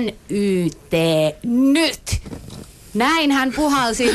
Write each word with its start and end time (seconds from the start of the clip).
NYT 0.00 0.92
nyt! 1.44 2.20
Näin 2.94 3.30
hän 3.30 3.52
puhalsi. 3.56 4.10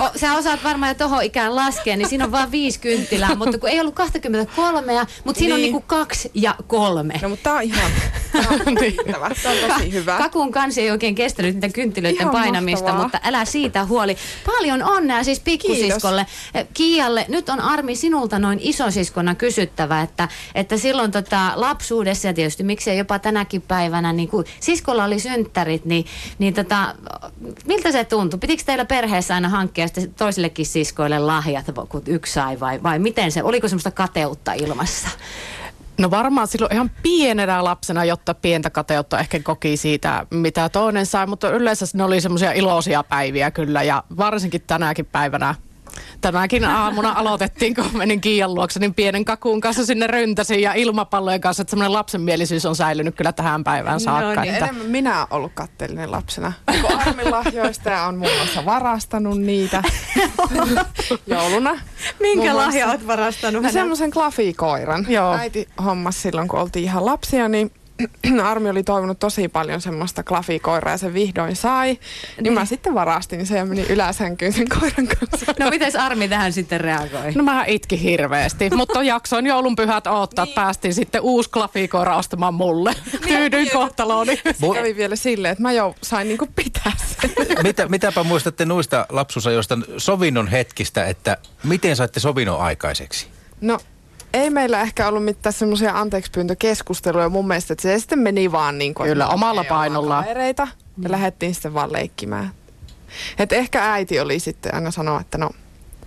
O, 0.00 0.10
sä 0.16 0.34
osaat 0.34 0.64
varmaan 0.64 0.90
jo 0.90 0.94
tohon 0.94 1.22
ikään 1.22 1.56
laskea, 1.56 1.96
niin 1.96 2.08
siinä 2.08 2.24
on 2.24 2.32
vain 2.32 2.50
viisi 2.50 2.80
kynttilää, 2.80 3.34
mutta 3.34 3.58
kun 3.58 3.68
ei 3.68 3.80
ollut 3.80 3.94
23, 3.94 5.06
mutta 5.24 5.38
siinä 5.38 5.54
niin. 5.54 5.54
on 5.54 5.60
niinku 5.60 5.84
kaksi 5.86 6.30
ja 6.34 6.54
kolme. 6.66 7.14
No 7.22 7.28
mutta 7.28 7.42
tää 7.42 7.54
on 7.54 7.62
ihan, 7.62 7.90
on, 8.50 8.76
riittävä. 8.76 9.30
Tää 9.42 9.52
on 9.52 9.70
tosi 9.70 9.92
hyvä. 9.92 10.18
Kakun 10.18 10.52
kansi 10.52 10.80
ei 10.80 10.90
oikein 10.90 11.14
kestänyt 11.14 11.54
niitä 11.54 11.68
kynttilöiden 11.68 12.20
Ihan 12.20 12.32
painamista, 12.32 12.84
mahtavaa. 12.84 13.02
mutta 13.02 13.20
älä 13.24 13.44
siitä 13.44 13.84
huoli. 13.84 14.16
Paljon 14.46 14.82
onnea 14.82 15.24
siis 15.24 15.40
pikkusiskolle. 15.40 16.26
Kiialle, 16.74 17.24
nyt 17.28 17.48
on 17.48 17.60
Armi 17.60 17.96
sinulta 17.96 18.38
noin 18.38 18.58
isosiskona 18.62 19.34
kysyttävä, 19.34 20.02
että, 20.02 20.28
että 20.54 20.76
silloin 20.76 21.10
tota 21.10 21.52
lapsuudessa 21.54 22.28
ja 22.28 22.34
tietysti 22.34 22.62
miksei 22.62 22.98
jopa 22.98 23.18
tänäkin 23.18 23.62
päivänä, 23.62 24.12
niin 24.12 24.28
kun 24.28 24.44
siskolla 24.60 25.04
oli 25.04 25.18
synttärit, 25.20 25.84
niin, 25.84 26.04
niin 26.38 26.54
tota, 26.54 26.94
miltä 27.66 27.92
se 27.92 28.04
tuntui? 28.04 28.38
Pitikö 28.38 28.62
teillä 28.66 28.84
perheessä 28.84 29.34
aina 29.34 29.48
hankkia 29.48 29.86
sitten 29.86 30.14
toisillekin 30.14 30.66
siskoille 30.66 31.18
lahjat, 31.18 31.66
kun 31.88 32.02
yksi 32.06 32.32
sai 32.32 32.60
vai, 32.60 32.82
vai 32.82 32.98
miten 32.98 33.32
se, 33.32 33.42
oliko 33.42 33.68
semmoista 33.68 33.90
kateutta 33.90 34.52
ilmassa? 34.52 35.08
No 36.00 36.10
varmaan 36.10 36.48
silloin 36.48 36.72
ihan 36.72 36.90
pienenä 37.02 37.64
lapsena, 37.64 38.04
jotta 38.04 38.34
pientä 38.34 38.70
kateutta 38.70 39.18
ehkä 39.18 39.40
koki 39.40 39.76
siitä, 39.76 40.26
mitä 40.30 40.68
toinen 40.68 41.06
sai, 41.06 41.26
mutta 41.26 41.50
yleensä 41.50 41.86
ne 41.94 42.04
oli 42.04 42.20
semmoisia 42.20 42.52
iloisia 42.52 43.02
päiviä 43.02 43.50
kyllä 43.50 43.82
ja 43.82 44.04
varsinkin 44.16 44.62
tänäkin 44.66 45.06
päivänä. 45.06 45.54
Tänäkin 46.20 46.64
aamuna 46.64 47.12
aloitettiin, 47.12 47.74
kun 47.74 47.84
menin 47.92 48.20
Kiian 48.20 48.54
luokse, 48.54 48.80
niin 48.80 48.94
pienen 48.94 49.24
kakun 49.24 49.60
kanssa 49.60 49.86
sinne 49.86 50.06
ryntäsin 50.06 50.62
ja 50.62 50.72
ilmapallojen 50.72 51.40
kanssa, 51.40 51.60
että 51.60 51.70
semmoinen 51.70 51.92
lapsenmielisyys 51.92 52.66
on 52.66 52.76
säilynyt 52.76 53.14
kyllä 53.14 53.32
tähän 53.32 53.64
päivään 53.64 54.00
saakka. 54.00 54.34
No 54.34 54.40
niin, 54.40 54.54
että, 54.54 54.64
enemmän 54.64 54.86
minä 54.86 55.16
olen 55.18 55.26
ollut 55.30 55.52
katteellinen 55.54 56.10
lapsena. 56.10 56.52
Kun 56.80 56.98
Armin 57.00 57.30
lahjoista 57.30 57.90
ja 57.90 58.04
on 58.04 58.18
muun 58.18 58.32
muassa 58.36 58.64
varastanut 58.64 59.40
niitä 59.40 59.82
jouluna. 61.26 61.80
Minkä 62.20 62.56
lahja 62.56 62.86
oot 62.88 63.06
varastanut 63.06 63.62
No 63.62 63.70
semmoisen 63.70 64.10
klafikoiran. 64.10 65.06
Joo. 65.08 65.34
Äiti 65.34 65.68
hommas 65.84 66.22
silloin, 66.22 66.48
kun 66.48 66.58
oltiin 66.58 66.84
ihan 66.84 67.06
lapsia, 67.06 67.48
niin 67.48 67.72
Armi 68.50 68.70
oli 68.70 68.82
toivonut 68.82 69.18
tosi 69.18 69.48
paljon 69.48 69.80
semmoista 69.80 70.22
klafikoiraa 70.22 70.94
ja 70.94 70.98
se 70.98 71.14
vihdoin 71.14 71.56
sai. 71.56 71.98
Niin 72.40 72.52
mä 72.52 72.64
sitten 72.64 72.94
varastin 72.94 73.46
sen 73.46 73.56
ja 73.58 73.64
menin 73.64 73.86
yläsänkyyn 73.88 74.52
sen 74.52 74.68
koiran 74.68 75.06
kanssa. 75.06 75.54
No 75.58 75.70
miten 75.70 76.00
Armi 76.00 76.28
tähän 76.28 76.52
sitten 76.52 76.80
reagoi? 76.80 77.32
No 77.34 77.44
mä 77.44 77.64
itkin 77.64 77.98
hirveästi, 77.98 78.70
mutta 78.70 79.02
jaksoin 79.02 79.46
joulunpyhät 79.46 80.06
odottaa, 80.06 80.42
että 80.42 80.54
päästiin 80.54 80.94
sitten 80.94 81.20
uusi 81.20 81.50
klafikoira 81.50 82.16
ostamaan 82.16 82.54
mulle. 82.54 82.94
Tyydyin 83.28 83.70
kohtalooni. 83.70 84.40
Mu- 84.62 84.74
Kävi 84.74 84.96
vielä 84.96 85.16
silleen, 85.16 85.52
että 85.52 85.62
mä 85.62 85.72
jo 85.72 85.94
sain 86.02 86.28
niinku 86.28 86.48
pitää 86.56 86.92
sen. 86.96 87.30
Mitä, 87.62 87.88
mitäpä 87.88 88.24
muistatte 88.24 88.64
noista 88.64 89.06
lapsuusajoista 89.08 89.78
sovinnon 89.96 90.48
hetkistä, 90.48 91.06
että 91.06 91.36
miten 91.64 91.96
saitte 91.96 92.20
sovinnon 92.20 92.60
aikaiseksi? 92.60 93.26
No 93.60 93.78
ei 94.34 94.50
meillä 94.50 94.80
ehkä 94.82 95.08
ollut 95.08 95.24
mitään 95.24 95.52
semmoisia 95.52 95.98
anteeksipyyntökeskusteluja 95.98 97.28
mun 97.28 97.46
mielestä, 97.48 97.72
että 97.72 97.82
se 97.82 97.98
sitten 97.98 98.18
meni 98.18 98.52
vaan 98.52 98.78
niin 98.78 98.94
kuin, 98.94 99.08
Kyllä, 99.08 99.28
omalla 99.28 99.60
ei 99.60 99.66
olla 99.68 99.76
painollaan. 99.78 100.24
Kavereita, 100.24 100.68
ja 101.02 101.10
lähdettiin 101.10 101.54
sitten 101.54 101.74
vaan 101.74 101.92
leikkimään. 101.92 102.50
Et 103.38 103.52
ehkä 103.52 103.92
äiti 103.92 104.20
oli 104.20 104.38
sitten 104.38 104.74
aina 104.74 104.90
sanoa, 104.90 105.20
että 105.20 105.38
no, 105.38 105.50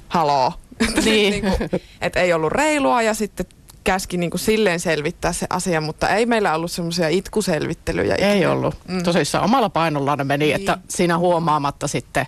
haloo. 0.08 0.54
Niin. 1.06 1.32
niinku, 1.32 1.80
että 2.02 2.20
ei 2.20 2.34
ollut 2.34 2.52
reilua 2.52 3.02
ja 3.02 3.14
sitten 3.14 3.46
käski 3.84 4.18
niinku 4.18 4.38
silleen 4.38 4.80
selvittää 4.80 5.34
se 5.34 5.48
asia, 5.50 5.82
mutta 5.82 6.10
ei 6.10 6.26
meillä 6.26 6.56
ollut 6.56 6.72
semmoisia 6.72 7.08
itkuselvittelyjä. 7.08 8.16
Ei 8.16 8.38
ikinä. 8.38 8.52
ollut. 8.52 8.76
Mm. 8.88 8.96
Mm. 8.96 9.04
Tosissaan 9.04 9.44
omalla 9.44 9.70
painollaan 9.70 10.18
ne 10.18 10.24
meni, 10.24 10.46
Niin. 10.46 10.56
että 10.56 10.78
siinä 10.88 11.18
huomaamatta 11.18 11.88
sitten 11.88 12.26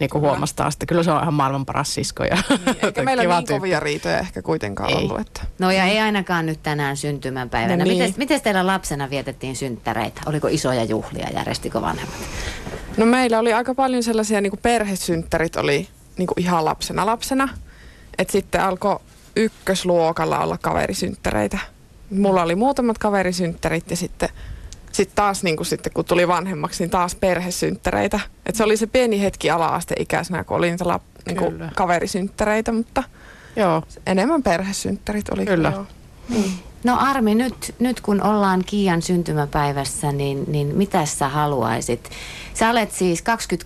niin 0.00 0.10
kuin 0.10 0.22
huomasi 0.22 0.56
taas, 0.56 0.74
että 0.74 0.86
kyllä 0.86 1.02
se 1.02 1.10
on 1.10 1.22
ihan 1.22 1.34
maailman 1.34 1.66
paras 1.66 1.94
sisko. 1.94 2.24
Ja 2.24 2.36
Niin, 2.66 2.76
eikä 2.82 3.02
meillä 3.04 3.22
niin 3.22 3.34
tyyppi. 3.36 3.52
kovia 3.52 3.80
riitoja 3.80 4.18
ehkä 4.18 4.42
kuitenkaan 4.42 4.90
Ei. 4.90 4.96
ollut. 4.96 5.20
Että. 5.20 5.40
No 5.58 5.70
ja 5.70 5.84
ei 5.84 6.00
ainakaan 6.00 6.46
nyt 6.46 6.62
tänään 6.62 6.96
syntymäpäivänä. 6.96 7.76
No 7.76 7.84
niin. 7.84 7.98
Miten, 7.98 8.14
miten 8.16 8.40
teillä 8.40 8.66
lapsena 8.66 9.10
vietettiin 9.10 9.56
synttäreitä? 9.56 10.20
Oliko 10.26 10.48
isoja 10.48 10.84
juhlia, 10.84 11.28
järjestikö 11.34 11.80
vanhemmat? 11.80 12.16
No 12.96 13.06
meillä 13.06 13.38
oli 13.38 13.52
aika 13.52 13.74
paljon 13.74 14.02
sellaisia 14.02 14.40
niin 14.40 14.50
kuin 14.50 14.60
perhesynttärit 14.62 15.56
oli 15.56 15.88
niin 16.18 16.26
kuin 16.26 16.40
ihan 16.40 16.64
lapsena 16.64 17.06
lapsena. 17.06 17.48
Et 18.18 18.30
sitten 18.30 18.60
alkoi 18.62 18.98
ykkösluokalla 19.36 20.38
olla 20.38 20.58
kaverisynttäreitä. 20.58 21.58
Mulla 22.10 22.42
oli 22.42 22.54
muutamat 22.54 22.98
kaverisynttärit 22.98 23.90
ja 23.90 23.96
sitten 23.96 24.28
sit 24.94 25.10
taas 25.14 25.42
niin 25.42 25.56
kuin 25.56 25.66
sitten, 25.66 25.92
kun 25.92 26.04
tuli 26.04 26.28
vanhemmaksi, 26.28 26.82
niin 26.82 26.90
taas 26.90 27.14
perhesynttäreitä. 27.14 28.20
Et 28.46 28.54
se 28.54 28.64
oli 28.64 28.76
se 28.76 28.86
pieni 28.86 29.22
hetki 29.22 29.50
ala-asteikäisenä, 29.50 30.44
kun 30.44 30.56
oli 30.56 30.70
niitä 30.70 30.88
lap, 30.88 31.02
niin 31.26 31.36
Kyllä. 31.36 31.70
kaverisynttäreitä, 31.74 32.72
mutta 32.72 33.02
Joo, 33.56 33.82
enemmän 34.06 34.42
perhesynttärit 34.42 35.28
oli. 35.28 35.46
Kyllä. 35.46 35.72
joo. 35.74 35.86
No 36.84 36.96
Armi, 37.00 37.34
nyt, 37.34 37.74
nyt 37.78 38.00
kun 38.00 38.22
ollaan 38.22 38.64
Kiian 38.66 39.02
syntymäpäivässä, 39.02 40.12
niin, 40.12 40.44
niin 40.48 40.76
mitä 40.76 41.06
sä 41.06 41.28
haluaisit? 41.28 42.10
Sä 42.54 42.70
olet 42.70 42.92
siis 42.92 43.24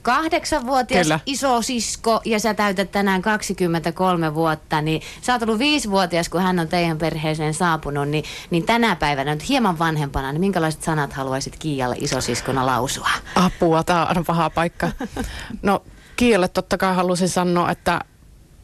28-vuotias 0.09 1.03
Kyllä. 1.06 1.21
isosisko 1.27 2.21
ja 2.25 2.41
sä 2.41 2.55
täytät 2.55 2.91
tänään 2.93 3.23
23 3.23 4.34
vuotta, 4.34 4.81
niin 4.81 5.03
sä 5.23 5.33
oot 5.33 5.43
ollut 5.43 5.61
5-vuotias, 5.61 6.29
kun 6.29 6.43
hän 6.43 6.59
on 6.59 6.69
teidän 6.69 6.99
perheeseen 6.99 7.55
saapunut, 7.55 8.09
niin, 8.09 8.25
niin 8.51 8.67
tänä 8.67 8.97
päivänä 8.97 9.35
nyt 9.35 9.49
hieman 9.49 9.79
vanhempana, 9.79 10.33
niin 10.33 10.41
minkälaiset 10.41 10.83
sanat 10.83 11.12
haluaisit 11.12 11.56
Kiialle 11.59 11.97
isosiskona 11.99 12.67
lausua? 12.67 13.11
apua, 13.35 13.85
tämä 13.85 14.06
on 14.17 14.25
paha 14.25 14.50
paikka. 14.50 14.91
No 15.62 15.83
Kiialle 16.17 16.49
totta 16.49 16.79
kai 16.79 16.95
halusin 16.95 17.29
sanoa, 17.29 17.71
että 17.71 18.00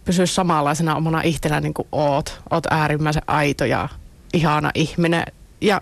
pysy 0.04 0.26
samanlaisena 0.26 0.96
omana 0.96 1.20
itsenä 1.24 1.60
niin 1.60 1.74
kuin 1.74 1.88
oot. 1.92 2.40
Oot 2.50 2.66
äärimmäisen 2.70 3.22
aito 3.26 3.64
ja 3.64 3.88
ihana 4.34 4.70
ihminen. 4.74 5.24
Ja 5.60 5.80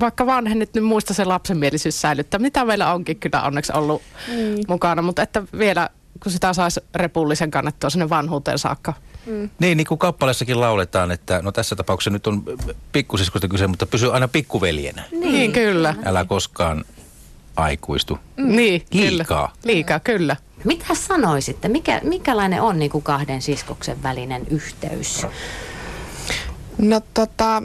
vaikka 0.00 0.26
vanhennit, 0.26 0.74
niin 0.74 0.84
muista 0.84 1.14
se 1.14 1.24
lapsenmielisyys 1.24 2.00
säilyttää, 2.00 2.40
mitä 2.40 2.64
meillä 2.64 2.92
onkin 2.92 3.16
kyllä 3.16 3.42
onneksi 3.42 3.72
ollut 3.74 4.02
Niin. 4.28 4.64
mukana. 4.68 5.02
Mutta 5.02 5.22
että 5.22 5.42
vielä, 5.58 5.88
kun 6.22 6.32
sitä 6.32 6.52
saisi 6.52 6.80
repullisen 6.94 7.50
kannettua 7.50 7.90
sinne 7.90 8.08
vanhuuteen 8.08 8.58
saakka. 8.58 8.94
Niin, 9.58 9.76
niin 9.76 9.86
kuin 9.86 9.98
kappaleessakin 9.98 10.60
lauletaan, 10.60 11.10
että 11.10 11.42
no 11.42 11.52
tässä 11.52 11.76
tapauksessa 11.76 12.10
nyt 12.10 12.26
on 12.26 12.42
pikkusiskosta 12.92 13.48
kyse, 13.48 13.66
mutta 13.66 13.86
pysy 13.86 14.12
aina 14.12 14.28
pikkuveljenä. 14.28 15.02
Niin, 15.10 15.32
niin 15.32 15.52
kyllä. 15.52 15.94
Älä 16.04 16.24
koskaan 16.24 16.84
aikuistu. 17.56 18.18
Mm. 18.36 18.56
Niin, 18.56 18.82
kyllä. 18.92 19.08
Liikaa. 19.10 19.52
Liikaa, 19.64 20.00
kyllä. 20.00 20.36
Mitä 20.64 20.94
sanoisitte? 20.94 21.68
Mikä, 21.68 22.00
mikälainen 22.04 22.62
on 22.62 22.78
niin 22.78 22.90
kuin 22.90 23.04
kahden 23.04 23.42
siskoksen 23.42 24.02
välinen 24.02 24.46
yhteys? 24.50 25.26
No 26.78 27.00
tota, 27.14 27.62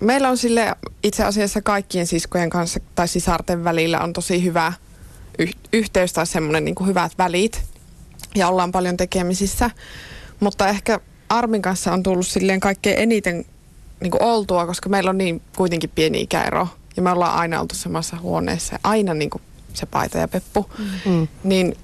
meillä 0.00 0.28
on 0.28 0.36
sille 0.36 0.76
itse 1.02 1.24
asiassa 1.24 1.62
kaikkien 1.62 2.06
siskojen 2.06 2.50
kanssa 2.50 2.80
tai 2.94 3.08
sisarten 3.08 3.64
välillä 3.64 4.00
on 4.00 4.12
tosi 4.12 4.44
hyvä 4.44 4.72
yh- 5.38 5.56
yhteys 5.72 6.12
tai 6.12 6.26
semmoinen 6.26 6.64
niin 6.64 6.86
hyvät 6.86 7.12
välit 7.18 7.62
ja 8.34 8.48
ollaan 8.48 8.72
paljon 8.72 8.96
tekemisissä. 8.96 9.70
Mutta 10.40 10.68
ehkä 10.68 11.00
Armin 11.28 11.62
kanssa 11.62 11.92
on 11.92 12.02
tullut 12.02 12.26
silleen 12.26 12.60
kaikkein 12.60 12.98
eniten 12.98 13.44
niin 14.00 14.10
kuin 14.10 14.22
oltua, 14.22 14.66
koska 14.66 14.88
meillä 14.88 15.10
on 15.10 15.18
niin 15.18 15.42
kuitenkin 15.56 15.90
pieni 15.94 16.20
ikäero 16.20 16.68
ja 16.96 17.02
me 17.02 17.10
ollaan 17.10 17.34
aina 17.34 17.60
oltu 17.60 17.74
samassa 17.74 18.16
huoneessa 18.16 18.74
ja 18.74 18.78
aina 18.82 19.14
niin 19.14 19.30
kuin 19.30 19.42
se 19.74 19.86
paita 19.86 20.18
ja 20.18 20.28
peppu. 20.28 20.70
Mm. 21.04 21.28
Niin 21.44 21.76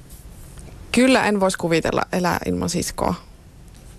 kyllä 0.92 1.26
en 1.26 1.40
voisi 1.40 1.58
kuvitella 1.58 2.02
elää 2.12 2.38
ilman 2.46 2.70
siskoa. 2.70 3.14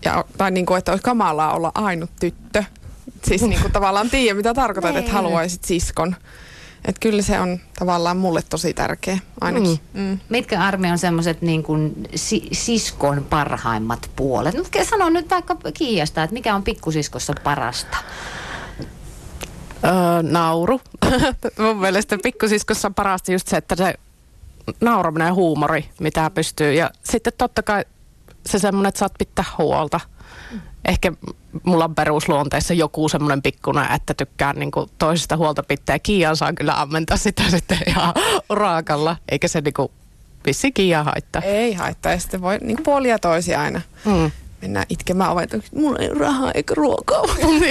Ja, 0.06 0.26
tai 0.38 0.52
niin 0.52 0.66
kuin, 0.66 0.78
että 0.78 0.92
olisi 0.92 1.04
kamalaa 1.04 1.54
olla 1.56 1.72
ainut 1.76 2.10
tyttö. 2.20 2.64
Siis 3.28 3.42
niin 3.42 3.62
kuin 3.62 3.72
tavallaan 3.72 4.10
tiedä, 4.10 4.38
mitä 4.38 4.54
tarkoitat, 4.54 4.96
että 4.96 5.12
haluaisit 5.12 5.64
siskon. 5.64 6.16
Että 6.86 7.00
kyllä 7.00 7.22
se 7.22 7.40
on 7.40 7.60
tavallaan 7.80 8.18
mulle 8.18 8.42
tosi 8.50 8.74
tärkeä 8.74 9.18
ainakin. 9.42 9.80
Mm. 9.94 10.02
Mm. 10.02 10.20
Mitkä 10.30 10.64
Armi 10.64 10.92
on 10.92 10.98
semmoiset 10.98 11.42
niin 11.42 11.64
kuin 11.64 12.08
si- 12.16 12.50
siskon 12.52 13.26
parhaimmat 13.30 14.10
puolet? 14.16 14.56
No, 14.56 14.64
sano 14.90 15.10
nyt 15.10 15.30
vaikka 15.30 15.58
Kiiasta, 15.74 16.24
että 16.24 16.34
mikä 16.34 16.56
on 16.56 16.64
pikkusiskossa 16.64 17.34
parasta? 17.44 17.98
Öö, 19.84 19.92
nauru. 20.22 20.82
Mun 21.60 21.78
mielestä 21.78 22.18
pikkusiskossa 22.24 22.88
on 22.88 22.94
parasta 22.94 23.32
just 23.32 23.48
se, 23.48 23.58
että 23.58 23.76
se 23.76 23.94
nauraminen 24.82 25.26
ja 25.26 25.34
huumori, 25.34 25.90
mitä 26.00 26.30
pystyy. 26.30 26.74
Ja 26.74 26.92
sitten 27.04 27.34
totta 27.38 27.64
kai 27.64 27.86
se 28.46 28.60
semmoinen, 28.60 28.90
että 28.90 29.00
saat 29.00 29.14
pitää 29.18 29.46
huolta. 29.58 30.00
Ehkä 30.86 31.12
mulla 31.64 31.86
on 31.86 31.96
perusluonteessa 31.96 32.74
joku 32.74 33.10
semmoinen 33.10 33.42
pikkunen, 33.42 33.92
että 33.92 34.14
tykkään 34.14 34.56
niin 34.60 34.72
toisesta 34.98 35.38
huolta 35.38 35.64
pitää. 35.64 36.00
Kiian 36.00 36.36
saa 36.38 36.54
kyllä 36.54 36.82
ammentaa 36.82 37.18
sitä 37.18 37.44
sitten 37.50 37.80
ihan 37.88 38.14
urakalla, 38.50 39.16
eikä 39.30 39.48
se 39.48 39.62
niin 39.62 39.92
vissi 40.46 40.72
Kiia 40.72 41.04
haittaa. 41.04 41.42
Ei 41.42 41.74
haittaa. 41.74 42.12
Ja 42.12 42.20
sitten 42.20 42.42
voi 42.42 42.58
niin 42.62 42.76
kuin 42.78 42.84
puolia 42.84 43.20
toisia 43.20 43.62
aina. 43.62 43.82
Mm. 44.06 44.32
Mennään 44.62 44.86
itkemään 44.90 45.32
ovet. 45.32 45.56
Mulla 45.76 46.00
ei 46.00 46.10
rahaa 46.10 46.52
eikä 46.52 46.74
ruokaa. 46.74 47.22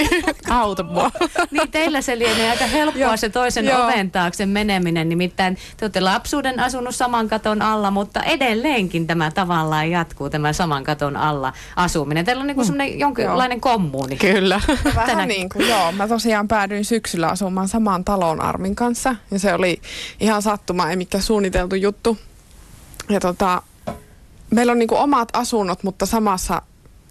Auta 0.49 0.83
mua. 0.83 1.11
niin 1.51 1.71
teillä 1.71 2.01
se 2.01 2.19
lienee 2.19 2.49
aika 2.51 2.65
helppoa 2.65 3.01
Joo. 3.01 3.17
se 3.17 3.29
toisen 3.29 3.65
Joo. 3.65 3.83
oven 3.83 4.11
taakse 4.11 4.45
meneminen. 4.45 5.09
Nimittäin 5.09 5.57
te 5.77 5.85
olette 5.85 5.99
lapsuuden 6.01 6.59
asunut 6.59 6.95
saman 6.95 7.27
katon 7.27 7.61
alla, 7.61 7.91
mutta 7.91 8.23
edelleenkin 8.23 9.07
tämä 9.07 9.31
tavallaan 9.31 9.91
jatkuu 9.91 10.29
tämä 10.29 10.53
saman 10.53 10.83
katon 10.83 11.17
alla 11.17 11.53
asuminen. 11.75 12.25
Teillä 12.25 12.41
on 12.41 12.47
niin 12.47 12.55
kuin 12.55 12.65
semmoinen 12.65 12.99
jonkinlainen 12.99 13.61
kommuuni. 13.61 14.15
Kyllä. 14.15 14.61
Vähän 14.85 15.05
Tänä- 15.09 15.25
niin 15.25 15.49
kuin, 15.49 15.67
joo. 15.69 15.91
Mä 15.91 16.07
tosiaan 16.07 16.47
päädyin 16.47 16.85
syksyllä 16.85 17.27
asumaan 17.27 17.67
samaan 17.67 18.05
taloon 18.05 18.41
Armin 18.41 18.75
kanssa. 18.75 19.15
Ja 19.31 19.39
se 19.39 19.53
oli 19.53 19.81
ihan 20.19 20.41
sattuma, 20.41 20.89
ei 20.89 20.95
mikään 20.95 21.23
suunniteltu 21.23 21.75
juttu. 21.75 22.17
Ja 23.09 23.19
tota, 23.19 23.61
meillä 24.51 24.71
on 24.71 24.79
niin 24.79 24.87
kuin 24.89 25.01
omat 25.01 25.29
asunnot, 25.33 25.83
mutta 25.83 26.05
samassa 26.05 26.61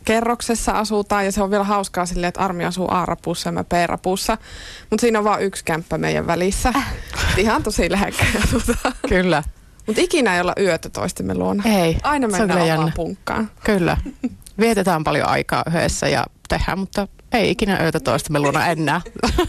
kerroksessa 0.07 0.73
asutaan. 0.73 1.25
Ja 1.25 1.33
se 1.33 1.43
on 1.43 1.51
vielä 1.51 1.65
hauskaa 1.65 2.07
silleen, 2.07 2.29
että 2.29 2.41
Armi 2.41 2.65
asuu 2.65 2.89
A-rapussa 2.91 3.49
ja 3.49 3.53
mä 3.53 3.65
B-rapussa. 3.65 4.39
Mutta 4.91 5.01
siinä 5.01 5.19
on 5.19 5.25
vain 5.25 5.43
yksi 5.45 5.65
kämppä 5.65 5.99
meidän 5.99 6.27
välissä. 6.27 6.73
Et 7.33 7.39
ihan 7.39 7.63
tosi 7.63 7.91
lähekkäin 7.91 8.43
asutaan. 8.45 8.95
Kyllä. 9.09 9.43
Mutta 9.87 10.03
ikinä 10.03 10.35
ei 10.35 10.41
olla 10.41 10.53
yötä 10.61 10.89
toistemme 10.89 11.35
luona. 11.35 11.63
Ei, 11.67 11.97
Aina 12.03 12.27
mennään 12.29 12.49
kyllä 12.49 12.55
omaan 12.63 12.69
jännä. 12.69 12.93
punkkaan. 12.97 13.51
Kyllä. 13.65 13.97
Vietetään 14.61 15.05
paljon 15.05 15.29
aikaa 15.29 15.63
yhdessä 15.69 16.09
ja 16.09 16.25
tehdään, 16.49 16.79
mutta 16.79 17.09
ei 17.33 17.51
ikinä 17.51 17.83
yötä 17.83 18.01
toistamme 18.01 18.39
luona 18.39 18.67
enää. 18.67 19.01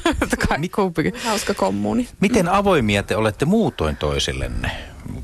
Kumpikin. 0.76 1.14
Hauska 1.26 1.54
kommuuni. 1.54 2.10
Miten 2.20 2.50
avoimia 2.50 3.04
te 3.04 3.16
olette 3.16 3.46
muutoin 3.46 3.96
toisillenne, 3.96 4.72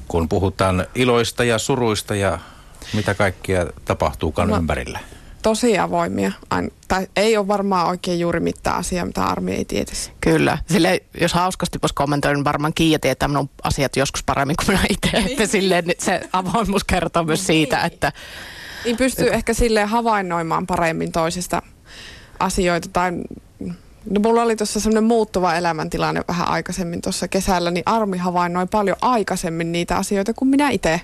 kun 0.08 0.30
puhutaan 0.30 0.86
iloista 0.96 1.44
ja 1.44 1.58
suruista 1.58 2.16
ja 2.16 2.40
mitä 2.94 3.14
kaikkia 3.14 3.66
tapahtuukaan 3.86 4.50
No. 4.50 4.58
ympärillä? 4.58 5.00
Tosi 5.44 5.80
avoimia. 5.80 6.32
Ain, 6.50 6.72
tai 6.88 7.08
ei 7.16 7.38
ole 7.38 7.48
varmaan 7.48 7.88
oikein 7.88 8.20
juuri 8.20 8.40
mitään 8.40 8.78
asiaa, 8.78 9.06
mitä 9.06 9.24
Armi 9.24 9.54
ei 9.54 9.66
tietäisi. 9.66 10.12
Kyllä. 10.22 10.58
Sille, 10.72 11.04
jos 11.22 11.34
hauskasti 11.34 11.80
voisi 11.82 11.96
kommentoida, 11.96 12.36
niin 12.36 12.46
varmaan 12.46 12.74
Kiia 12.74 13.00
tietää 13.00 13.28
minun 13.28 13.50
asiat 13.64 13.96
joskus 13.96 14.24
paremmin 14.24 14.56
kuin 14.56 14.68
minä 14.68 14.86
itse. 14.90 15.32
Että 15.32 15.46
silleen, 15.46 15.86
niin 15.86 15.98
se 16.00 16.30
avoimuus 16.34 16.84
kertoo 16.84 17.24
myös 17.24 17.48
siitä, 17.48 17.82
että 17.82 18.12
Niin 18.86 18.98
pystyy 18.98 19.30
ehkä 19.34 19.54
silleen 19.54 19.88
havainnoimaan 19.88 20.68
paremmin 20.68 21.12
toisesta 21.12 21.62
asioita. 22.40 22.90
Tai, 22.94 23.12
no 24.10 24.20
mulla 24.24 24.42
oli 24.42 24.56
tuossa 24.56 24.80
semmoinen 24.80 25.04
muuttuva 25.04 25.56
elämäntilanne 25.56 26.22
vähän 26.28 26.48
aikaisemmin 26.48 27.02
tuossa 27.02 27.28
kesällä, 27.28 27.72
niin 27.72 27.84
Armi 27.86 28.18
havainnoi 28.18 28.68
paljon 28.72 28.98
aikaisemmin 29.02 29.72
niitä 29.72 29.98
asioita 29.98 30.34
kuin 30.34 30.50
minä 30.50 30.70
itse. 30.70 31.02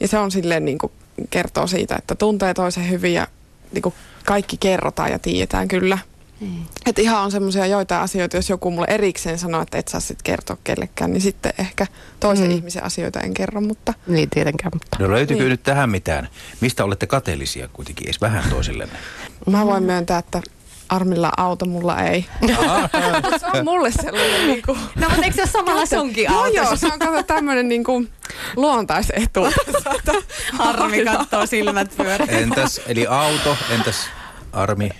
Ja 0.00 0.08
se 0.08 0.18
on 0.18 0.30
silleen 0.30 0.64
niin 0.64 0.78
kuin 0.78 0.92
kertoo 1.30 1.66
siitä, 1.66 1.96
että 1.98 2.14
tuntee 2.14 2.54
toisen 2.54 2.90
hyvin 2.90 3.14
ja 3.14 3.26
niin 3.74 3.82
kuin 3.82 3.94
kaikki 4.24 4.56
kerrotaan 4.56 5.10
ja 5.10 5.18
tiedetään 5.18 5.68
kyllä. 5.68 5.98
Niin. 6.40 6.66
Että 6.86 7.02
ihan 7.02 7.22
on 7.24 7.30
semmoisia 7.30 7.66
joitain 7.66 8.02
asioita, 8.02 8.36
jos 8.36 8.50
joku 8.50 8.70
mulle 8.70 8.86
erikseen 8.90 9.38
sanoo, 9.38 9.60
että 9.62 9.78
et 9.78 9.88
saa 9.88 10.00
sit 10.00 10.22
kertoa 10.22 10.56
kellekään, 10.64 11.12
niin 11.12 11.20
sitten 11.20 11.52
ehkä 11.58 11.86
toisen 12.20 12.46
Mm. 12.48 12.54
ihmisen 12.54 12.84
asioita 12.84 13.20
en 13.20 13.34
kerro, 13.34 13.60
mutta 13.60 13.94
niin 14.06 14.30
tietenkään. 14.30 14.70
Mutta. 14.74 14.96
No 15.00 15.10
löytyykö 15.10 15.42
Niin. 15.42 15.50
nyt 15.50 15.62
tähän 15.62 15.90
mitään? 15.90 16.28
Mistä 16.60 16.84
olette 16.84 17.06
kateellisia 17.06 17.68
kuitenkin, 17.72 18.06
edes 18.06 18.20
vähän 18.20 18.44
toisillenne? 18.50 18.98
mä 19.50 19.66
voin 19.66 19.82
myöntää, 19.82 20.18
että 20.18 20.42
Armilla 20.88 21.30
auto, 21.36 21.66
mulla 21.66 22.00
ei. 22.02 22.26
Se 23.40 23.46
on 23.58 23.64
mulle 23.64 23.90
sellainen 23.90 24.46
niinku... 24.46 24.72
No 24.94 25.08
mutta 25.08 25.24
eikö 25.24 25.34
se 25.34 25.42
ole 25.42 25.50
samalla 25.50 25.86
sunkin 25.86 26.24
Joo, 26.24 26.38
auto? 26.38 26.56
joo, 26.56 26.76
se 26.76 26.86
on 26.86 26.98
kato 26.98 27.22
tämmöinen 27.22 27.68
niinku 27.68 28.06
luontaisetu. 28.56 29.40
Harmi 30.58 31.04
kattoo 31.04 31.46
silmät 31.46 31.96
pyörä. 31.96 32.24
Entäs, 32.28 32.80
eli 32.86 33.06
auto, 33.06 33.56
entäs 33.70 33.96
Armi? 34.52 34.90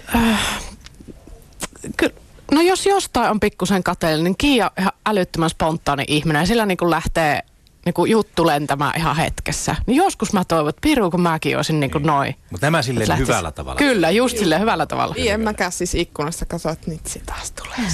Kyllä. 1.97 2.15
No 2.53 2.61
jos 2.61 2.87
jostain 2.87 3.31
on 3.31 3.41
pikkusen 3.41 3.83
kateellinen, 3.83 4.25
niin 4.25 4.39
Kiia 4.39 4.67
on 4.67 4.73
ihan 4.79 4.93
älyttömän 5.07 5.51
spontaani 5.51 6.05
ihminen 6.09 6.41
ja 6.41 6.47
sillä 6.47 6.67
niin 6.67 6.79
kuin 6.79 6.91
lähtee 6.91 7.43
niin 7.85 7.95
kuin 7.95 8.11
juttu 8.11 8.47
lentämään 8.47 8.93
ihan 8.97 9.17
hetkessä. 9.17 9.77
Niin 9.87 9.97
joskus 9.97 10.33
mä 10.33 10.45
toivon, 10.45 10.69
että 10.69 10.81
Piru, 10.81 11.11
kun 11.11 11.21
mäkin 11.21 11.57
olisin 11.57 11.81
niin 11.81 11.91
kuin 11.91 12.07
noin. 12.07 12.35
Mutta 12.51 12.67
nämä 12.67 12.83
silleen 12.83 13.09
Lähtis- 13.09 13.19
hyvällä 13.19 13.53
tavalla. 13.53 13.79
Kyllä, 13.79 14.11
just 14.11 14.39
silleen 14.39 14.61
hyvällä 14.61 14.87
tavalla. 14.87 15.15
Niin, 15.15 15.33
en 15.33 15.41
mäkään 15.41 15.73
siis 15.73 15.95
ikkunasta 15.95 16.47
katso, 16.47 16.69
että 16.69 16.91
nyt 16.91 17.07
se 17.07 17.21
taas 17.27 17.53
tulee. 17.53 17.89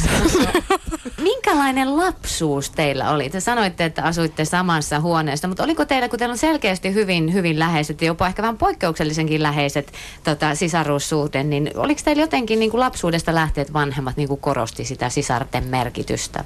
Minkälainen 1.23 1.97
lapsuus 1.97 2.71
teillä 2.71 3.11
oli? 3.11 3.31
Te 3.31 3.41
sanoitte, 3.41 3.85
että 3.85 4.03
asuitte 4.03 4.45
samassa 4.45 5.01
huoneessa, 5.01 5.49
mutta 5.49 5.65
oliko 5.65 5.85
teillä, 5.85 6.09
kun 6.09 6.19
teillä 6.19 6.33
on 6.33 6.39
selkeästi 6.39 6.95
hyvin, 6.95 7.33
hyvin 7.33 7.59
läheiset 7.59 8.03
ja 8.03 8.07
jopa 8.07 8.27
ehkä 8.27 8.43
vähän 8.43 8.59
poikkeuksellisenkin 8.59 9.43
läheiset 9.43 9.93
tota, 10.25 10.55
sisaruussuhde, 10.55 11.43
niin 11.43 11.71
oliko 11.75 12.01
teillä 12.05 12.23
jotenkin 12.23 12.59
niin 12.59 12.71
kuin 12.71 12.81
lapsuudesta 12.81 13.35
lähtien, 13.35 13.63
että 13.63 13.73
vanhemmat 13.73 14.17
niin 14.17 14.29
kuin 14.29 14.41
korosti 14.41 14.85
sitä 14.85 15.09
sisarten 15.09 15.65
merkitystä? 15.65 16.45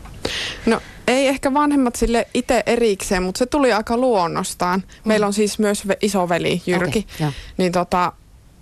No 0.66 0.80
ei 1.06 1.26
ehkä 1.28 1.54
vanhemmat 1.54 1.96
sille 1.96 2.26
itse 2.34 2.62
erikseen, 2.66 3.22
mutta 3.22 3.38
se 3.38 3.46
tuli 3.46 3.72
aika 3.72 3.96
luonnostaan. 3.96 4.82
Meillä 5.04 5.26
on 5.26 5.32
siis 5.32 5.58
myös 5.58 5.88
ve- 5.88 5.96
isoveli 6.02 6.62
Jyrki. 6.66 7.06
Joo. 7.20 7.32
niin 7.56 7.72
tota, 7.72 8.12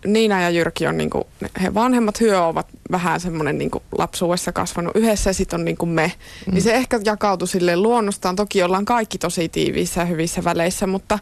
Niina 0.07 0.41
ja 0.43 0.51
Jyrki 0.51 0.87
on 0.87 0.97
niinku, 0.99 1.27
he 1.63 1.75
vanhemmat 1.75 2.21
hyö 2.21 2.45
ovat 2.45 2.67
vähän 2.91 3.21
semmoinen 3.21 3.59
niinku 3.59 3.83
lapsuudessa 3.99 4.53
kasvanut 4.53 4.97
yhdessä 4.97 5.31
ja 5.31 5.35
sitten 5.35 5.61
on 5.61 5.65
niinku 5.65 5.87
me. 5.87 6.13
Mm. 6.47 6.55
Niin 6.55 6.63
se 6.63 6.75
ehkä 6.75 7.01
jakautui 7.05 7.49
sille 7.49 7.77
luonnostaan. 7.77 8.37
Toki 8.37 8.63
ollaan 8.63 8.85
kaikki 8.85 9.19
tosi 9.19 9.49
tiiviissä 9.49 10.01
ja 10.01 10.05
hyvissä 10.05 10.45
väleissä, 10.45 10.87
mutta, 10.87 11.19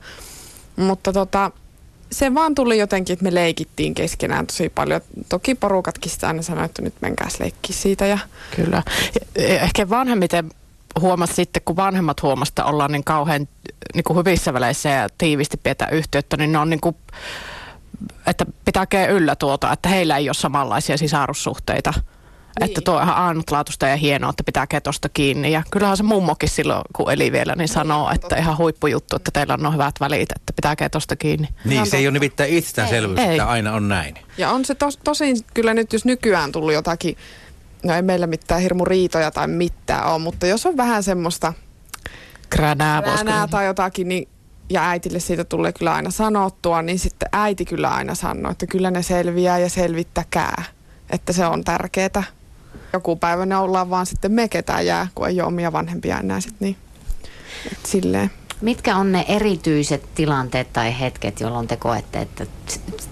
mutta 0.76 1.12
tota, 1.12 1.50
se 2.12 2.34
vaan 2.34 2.54
tuli 2.54 2.78
jotenkin, 2.78 3.12
että 3.12 3.22
me 3.22 3.34
leikittiin 3.34 3.94
keskenään 3.94 4.46
tosi 4.46 4.68
paljon. 4.68 5.00
Toki 5.28 5.54
porukatkin 5.54 6.12
sitä 6.12 6.26
aina 6.28 6.42
sanoi, 6.42 6.64
että 6.64 6.82
nyt 6.82 6.94
menkääs 7.00 7.40
leikkiä 7.40 7.76
siitä. 7.76 8.06
Ja, 8.06 8.18
Kyllä. 8.56 8.82
Ja- 9.36 9.42
ja 9.48 9.60
Ehkä 9.60 9.88
vanhemmiten 9.88 10.50
huomasi 11.00 11.34
sitten, 11.34 11.62
kun 11.64 11.76
vanhemmat 11.76 12.22
huomasivat, 12.22 12.58
että 12.58 12.64
ollaan 12.64 12.92
niin 12.92 13.04
kauhean 13.04 13.48
niin 13.94 14.04
kuin 14.04 14.18
hyvissä 14.18 14.52
väleissä 14.52 14.88
ja 14.88 15.08
tiivisti 15.18 15.56
pidetään 15.56 15.92
yhteyttä, 15.92 16.36
niin 16.36 16.52
ne 16.52 16.58
on 16.58 16.70
niin 16.70 16.80
kuin, 16.80 16.96
että 18.26 18.46
pitää 18.64 18.86
yllä 19.08 19.36
tuota, 19.36 19.72
että 19.72 19.88
heillä 19.88 20.16
ei 20.16 20.28
ole 20.28 20.34
samanlaisia 20.34 20.96
sisarussuhteita. 20.96 21.94
Niin. 22.60 22.68
Että 22.68 22.80
tuo 22.80 22.96
on 22.96 23.02
ihan 23.02 23.16
ainutlaatuista 23.16 23.88
ja 23.88 23.96
hienoa, 23.96 24.30
että 24.30 24.44
pitää 24.44 24.66
tuosta 24.82 25.08
kiinni. 25.08 25.52
Ja 25.52 25.62
kyllähän 25.70 25.96
se 25.96 26.02
mummokin 26.02 26.48
silloin, 26.48 26.82
kun 26.96 27.12
eli 27.12 27.32
vielä, 27.32 27.54
niin 27.56 27.68
sanoo, 27.68 28.10
että 28.14 28.36
ihan 28.36 28.58
huippujuttu, 28.58 29.16
että 29.16 29.30
teillä 29.30 29.54
on 29.54 29.62
noin 29.62 29.74
hyvät 29.74 29.94
välit, 30.00 30.32
että 30.36 30.52
pitää 30.56 30.88
tuosta 30.88 31.16
kiinni. 31.16 31.48
Niin, 31.64 31.86
se 31.86 31.96
ei 31.96 32.06
ole 32.06 32.12
nimittäin 32.12 32.56
itsestäänselvyys, 32.56 33.18
että 33.18 33.48
aina 33.48 33.72
on 33.72 33.88
näin. 33.88 34.14
Ja 34.38 34.50
on 34.50 34.64
se 34.64 34.74
tos, 34.74 34.96
tosin 34.96 35.36
kyllä 35.54 35.74
nyt, 35.74 35.92
jos 35.92 36.04
nykyään 36.04 36.52
tullut 36.52 36.72
jotakin, 36.72 37.16
no 37.84 37.94
ei 37.94 38.02
meillä 38.02 38.26
mitään 38.26 38.60
hirmu 38.60 38.84
riitoja 38.84 39.30
tai 39.30 39.48
mitään 39.48 40.06
ole, 40.06 40.18
mutta 40.18 40.46
jos 40.46 40.66
on 40.66 40.76
vähän 40.76 41.02
semmoista 41.02 41.52
Kränää, 42.50 43.02
voisiko 43.04 43.30
ränää 43.30 43.46
tai 43.46 43.66
jotakin, 43.66 44.08
niin 44.08 44.28
ja 44.70 44.88
äitille 44.88 45.20
siitä 45.20 45.44
tulee 45.44 45.72
kyllä 45.72 45.94
aina 45.94 46.10
sanottua, 46.10 46.82
niin 46.82 46.98
sitten 46.98 47.28
äiti 47.32 47.64
kyllä 47.64 47.90
aina 47.90 48.14
sanoo, 48.14 48.52
että 48.52 48.66
kyllä 48.66 48.90
ne 48.90 49.02
selviää 49.02 49.58
ja 49.58 49.70
selvittäkää, 49.70 50.62
että 51.10 51.32
se 51.32 51.46
on 51.46 51.64
tärkeää. 51.64 52.24
Joku 52.92 53.16
päivä 53.16 53.46
ne 53.46 53.56
ollaan 53.56 53.90
vaan 53.90 54.06
sitten 54.06 54.32
me 54.32 54.48
ketään 54.48 54.86
jää, 54.86 55.06
kun 55.14 55.28
ei 55.28 55.40
ole 55.40 55.48
omia 55.48 55.72
vanhempia 55.72 56.18
enää 56.18 56.40
sitten 56.40 56.66
niin. 56.66 56.76
Et 57.72 57.86
silleen. 57.86 58.30
Mitkä 58.60 58.96
on 58.96 59.12
ne 59.12 59.24
erityiset 59.28 60.14
tilanteet 60.14 60.72
tai 60.72 61.00
hetket, 61.00 61.40
jolloin 61.40 61.68
te 61.68 61.76
koette, 61.76 62.20
että 62.20 62.46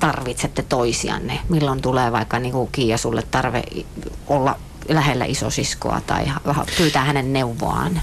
tarvitsette 0.01 0.63
toisianne? 0.63 1.41
Milloin 1.49 1.83
tulee 1.83 2.13
vaikka 2.13 2.39
niin 2.39 2.53
kuin 2.53 2.69
Kiia 2.73 2.99
sulle 2.99 3.23
tarve 3.31 3.63
olla 4.27 4.59
lähellä 4.89 5.25
isosiskoa 5.25 6.01
tai 6.07 6.33
pyytää 6.79 7.05
hänen 7.05 7.33
neuvoaan? 7.33 8.01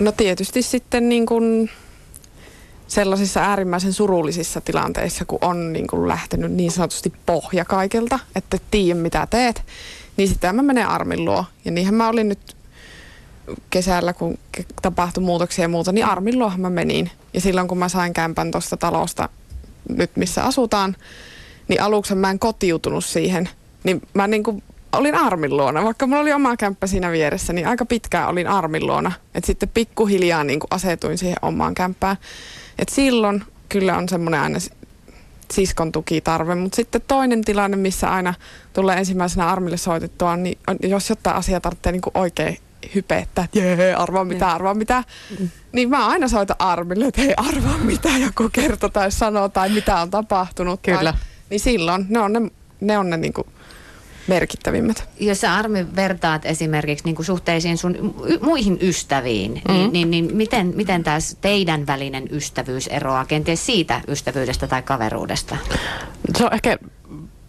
No 0.00 0.12
tietysti 0.12 0.62
sitten 0.62 1.08
niin 1.08 1.26
kuin 1.26 1.70
sellaisissa 2.86 3.40
äärimmäisen 3.40 3.92
surullisissa 3.92 4.60
tilanteissa, 4.60 5.24
kun 5.24 5.38
on 5.40 5.72
niin 5.72 5.86
kuin 5.86 6.08
lähtenyt 6.08 6.52
niin 6.52 6.70
sanotusti 6.70 7.12
pohja 7.26 7.64
kaikelta, 7.64 8.18
että 8.36 8.56
et 8.56 8.62
tiedä 8.70 9.00
mitä 9.00 9.26
teet, 9.30 9.62
niin 10.16 10.28
sitä 10.28 10.52
mä 10.52 10.62
menen 10.62 10.88
Armin 10.88 11.24
luo. 11.24 11.44
Ja 11.64 11.70
niinhän 11.70 11.94
mä 11.94 12.08
olin 12.08 12.28
nyt 12.28 12.56
kesällä, 13.70 14.12
kun 14.12 14.38
tapahtui 14.82 15.22
muutoksia 15.22 15.64
ja 15.64 15.68
muuta, 15.68 15.92
niin 15.92 16.06
Armin 16.06 16.38
luohan 16.38 16.60
mä 16.60 16.70
menin. 16.70 17.10
Ja 17.34 17.40
silloin 17.40 17.68
kun 17.68 17.78
mä 17.78 17.88
sain 17.88 18.12
kämpän 18.12 18.50
tuosta 18.50 18.76
talosta, 18.76 19.28
nyt 19.88 20.10
missä 20.16 20.44
asutaan, 20.44 20.96
niin 21.68 21.82
aluksi 21.82 22.14
mä 22.14 22.30
en 22.30 22.38
kotiutunut 22.38 23.04
siihen. 23.04 23.48
Niin 23.84 24.02
mä 24.14 24.26
niin 24.26 24.42
kuin 24.42 24.62
olin 24.96 25.14
Armin 25.14 25.56
luona, 25.56 25.84
vaikka 25.84 26.06
mulla 26.06 26.22
oli 26.22 26.32
oma 26.32 26.56
kämppä 26.56 26.86
siinä 26.86 27.12
vieressä, 27.12 27.52
niin 27.52 27.68
aika 27.68 27.86
pitkään 27.86 28.28
olin 28.28 28.48
Armin 28.48 28.86
luona. 28.86 29.12
Et 29.34 29.44
sitten 29.44 29.68
pikkuhiljaa 29.68 30.44
niin 30.44 30.60
kuin 30.60 30.68
asetuin 30.70 31.18
siihen 31.18 31.36
omaan 31.42 31.74
kämppään. 31.74 32.16
Et 32.78 32.88
silloin 32.88 33.44
kyllä 33.68 33.96
on 33.96 34.08
semmoinen 34.08 34.40
aina 34.40 34.58
siskon 35.52 35.92
tukitarve, 35.92 36.54
mutta 36.54 36.76
sitten 36.76 37.02
toinen 37.08 37.44
tilanne, 37.44 37.76
missä 37.76 38.12
aina 38.12 38.34
tulee 38.72 38.96
ensimmäisenä 38.96 39.48
Armille 39.48 39.76
soitettua, 39.76 40.36
niin 40.36 40.58
on, 40.66 40.76
jos 40.82 41.10
jotain 41.10 41.36
asiaa 41.36 41.60
tarvitsee 41.60 41.92
niin 41.92 42.02
kuin 42.02 42.18
oikein 42.18 42.58
hypettää, 42.94 43.44
että 43.44 43.58
jee, 43.58 43.94
arvaa 43.94 44.24
mitä, 44.24 44.52
arvaa 44.52 44.74
mitä, 44.74 45.04
niin 45.72 45.90
mä 45.90 46.06
aina 46.06 46.28
soitan 46.28 46.56
Armille, 46.58 47.06
että 47.06 47.20
hei, 47.20 47.34
arvaa 47.36 47.78
mitä 47.78 48.08
joku 48.08 48.48
kertoo 48.52 48.88
tai 48.88 49.12
sanoo 49.12 49.48
tai 49.48 49.68
mitä 49.68 50.00
on 50.00 50.10
tapahtunut. 50.10 50.80
Kyllä. 50.82 51.12
Tai, 51.12 51.20
niin 51.50 51.60
silloin 51.60 52.06
ne 52.08 52.20
on 52.20 52.32
ne, 52.32 52.40
ne, 52.80 52.98
on 52.98 53.10
ne 53.10 53.16
niin 53.16 53.32
kuin 53.32 53.46
merkittävimmät. 54.26 55.08
Jos 55.20 55.40
sä 55.40 55.54
Armi 55.54 55.86
vertaat 55.96 56.46
esimerkiksi 56.46 57.04
niin 57.04 57.14
kuin 57.14 57.26
suhteisiin 57.26 57.78
sun 57.78 58.14
y- 58.26 58.38
muihin 58.42 58.78
ystäviin, 58.80 59.54
niin, 59.54 59.64
mm. 59.68 59.72
niin, 59.72 59.92
niin, 59.92 60.10
niin 60.10 60.36
miten, 60.36 60.72
miten 60.76 61.04
tässä 61.04 61.36
teidän 61.40 61.86
välinen 61.86 62.28
ystävyys 62.30 62.86
eroaa 62.86 63.24
kenties 63.24 63.66
siitä 63.66 64.00
ystävyydestä 64.08 64.66
tai 64.66 64.82
kaveruudesta? 64.82 65.56
Se 66.38 66.44
on 66.44 66.54
ehkä 66.54 66.78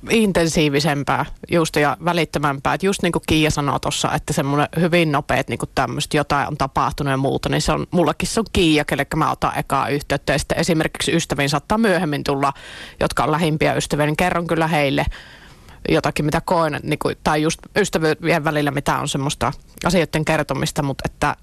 intensiivisempää 0.09 1.25
just 1.51 1.75
ja 1.75 1.97
välittömämpää. 2.05 2.73
Et 2.73 2.83
just 2.83 3.03
niin 3.03 3.11
kuin 3.11 3.23
Kiia 3.27 3.51
sanoi 3.51 3.79
tuossa, 3.79 4.13
että 4.13 4.33
semmoinen 4.33 4.67
hyvin 4.79 5.11
nopeat 5.11 5.47
niin 5.47 5.59
tämmöistä 5.75 6.17
jotain 6.17 6.47
on 6.47 6.57
tapahtunut 6.57 7.11
ja 7.11 7.17
muuta, 7.17 7.49
niin 7.49 7.61
se 7.61 7.71
on, 7.71 7.87
mullekin 7.91 8.27
se 8.27 8.39
on 8.39 8.45
Kiia, 8.53 8.85
kelle 8.85 9.07
mä 9.15 9.31
otan 9.31 9.57
ekaa 9.57 9.89
yhteyttä. 9.89 10.33
Ja 10.33 10.39
sitten 10.39 10.59
esimerkiksi 10.59 11.15
ystäviin 11.15 11.49
saattaa 11.49 11.77
myöhemmin 11.77 12.23
tulla, 12.23 12.53
jotka 12.99 13.23
on 13.23 13.31
lähimpiä 13.31 13.73
ystäviä, 13.73 14.05
niin 14.05 14.17
kerron 14.17 14.47
kyllä 14.47 14.67
heille 14.67 15.05
jotakin, 15.89 16.25
mitä 16.25 16.41
koen, 16.45 16.79
niin 16.83 16.99
kuin, 16.99 17.17
tai 17.23 17.41
just 17.41 17.59
ystävyyden 17.75 18.43
välillä, 18.43 18.71
mitä 18.71 18.99
on 18.99 19.09
semmoista 19.09 19.53
asioiden 19.85 20.25
kertomista, 20.25 20.83
mutta 20.83 21.03
että 21.05 21.35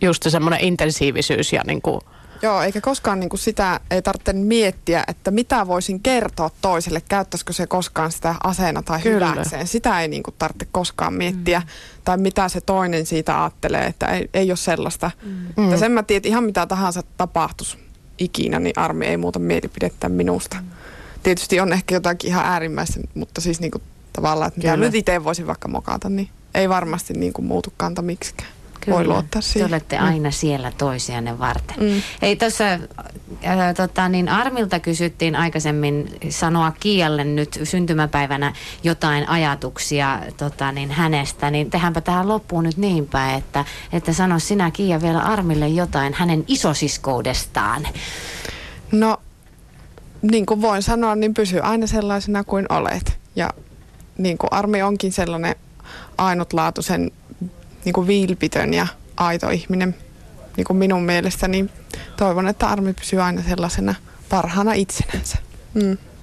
just 0.00 0.22
se 0.22 0.30
semmoinen 0.30 0.60
intensiivisyys 0.60 1.52
ja 1.52 1.62
niin 1.66 1.82
kuin, 1.82 2.00
Joo, 2.42 2.62
eikä 2.62 2.80
koskaan 2.80 3.20
niin 3.20 3.28
kuin 3.28 3.40
sitä 3.40 3.80
ei 3.90 4.02
tarvitse 4.02 4.32
miettiä, 4.32 5.04
että 5.08 5.30
mitä 5.30 5.66
voisin 5.66 6.00
kertoa 6.00 6.50
toiselle, 6.60 7.02
käyttäisikö 7.08 7.52
se 7.52 7.66
koskaan 7.66 8.12
sitä 8.12 8.34
aseena 8.44 8.82
tai 8.82 9.02
Kyllä. 9.02 9.30
hyväkseen. 9.30 9.66
Sitä 9.66 10.00
ei 10.00 10.08
niin 10.08 10.22
kuin 10.22 10.34
tarvitse 10.38 10.68
koskaan 10.72 11.14
miettiä, 11.14 11.60
mm. 11.60 11.66
tai 12.04 12.18
mitä 12.18 12.48
se 12.48 12.60
toinen 12.60 13.06
siitä 13.06 13.42
ajattelee, 13.42 13.84
että 13.86 14.06
ei, 14.06 14.30
ei 14.34 14.50
ole 14.50 14.56
sellaista. 14.56 15.10
Mm. 15.22 15.62
Mutta 15.62 15.76
sen 15.76 15.92
mä 15.92 16.02
tiedän, 16.02 16.18
että 16.18 16.28
ihan 16.28 16.44
mitä 16.44 16.66
tahansa 16.66 17.02
tapahtuisi 17.16 17.78
ikinä, 18.18 18.58
niin 18.58 18.78
armi 18.78 19.06
ei 19.06 19.16
muuta 19.16 19.38
mielipidettä 19.38 20.08
minusta. 20.08 20.56
Mm. 20.60 20.68
Tietysti 21.26 21.60
on 21.60 21.72
ehkä 21.72 21.94
jotakin 21.94 22.30
ihan 22.30 22.44
äärimmäistä, 22.44 23.00
mutta 23.14 23.40
siis 23.40 23.60
niin 23.60 23.70
kuin 23.70 23.82
tavallaan, 24.12 24.48
että 24.48 24.58
mitä 24.58 24.76
nyt 24.76 24.94
itse 24.94 25.24
voisin 25.24 25.46
vaikka 25.46 25.68
mokata, 25.68 26.08
niin 26.08 26.28
ei 26.54 26.68
varmasti 26.68 27.14
niin 27.14 27.32
kuin 27.32 27.46
muutu 27.46 27.72
kanta 27.76 28.02
miksikään. 28.02 28.50
Kyllä. 28.80 28.96
voi 28.96 29.06
luottaa 29.06 29.42
siihen. 29.42 29.68
Te 29.68 29.74
olette 29.74 29.98
mm. 29.98 30.04
aina 30.04 30.30
siellä 30.30 30.72
toisianne 30.78 31.38
varten. 31.38 31.76
Mm. 31.80 32.02
Ei 32.22 32.36
tuossa 32.36 32.64
äh, 32.72 32.80
tota, 33.76 34.08
niin 34.08 34.28
Armilta 34.28 34.80
kysyttiin 34.80 35.36
aikaisemmin 35.36 36.18
sanoa 36.28 36.72
Kialle 36.80 37.24
nyt 37.24 37.60
syntymäpäivänä 37.64 38.52
jotain 38.82 39.28
ajatuksia 39.28 40.20
tota, 40.36 40.72
niin 40.72 40.90
hänestä, 40.90 41.50
niin 41.50 41.70
tehdäänpä 41.70 42.00
tähän 42.00 42.28
loppuun 42.28 42.64
nyt 42.64 42.76
niin 42.76 43.06
päin, 43.06 43.38
että, 43.38 43.64
että 43.92 44.12
sano 44.12 44.38
sinä 44.38 44.70
Kiia 44.70 45.02
vielä 45.02 45.20
Armille 45.20 45.68
jotain 45.68 46.14
hänen 46.14 46.44
isosiskoudestaan. 46.48 47.88
Niin 50.30 50.46
kuin 50.46 50.62
voin 50.62 50.82
sanoa, 50.82 51.14
niin 51.14 51.34
pysy 51.34 51.60
aina 51.60 51.86
sellaisena 51.86 52.44
kuin 52.44 52.66
olet. 52.68 53.18
Ja 53.36 53.50
niin 54.18 54.38
kuin 54.38 54.52
Armi 54.52 54.82
onkin 54.82 55.12
sellainen 55.12 55.56
ainutlaatuisen 56.18 57.10
niin 57.84 57.92
kuin 57.92 58.06
vilpitön 58.06 58.74
ja 58.74 58.86
aito 59.16 59.50
ihminen 59.50 59.94
niin 60.56 60.64
kuin 60.64 60.76
minun 60.76 61.02
mielestä, 61.02 61.48
niin 61.48 61.70
toivon, 62.16 62.48
että 62.48 62.66
Armi 62.66 62.92
pysyy 62.92 63.22
aina 63.22 63.42
sellaisena 63.42 63.94
parhaana 64.28 64.72
itsenänsä. 64.72 65.38
Mm. 65.74 65.98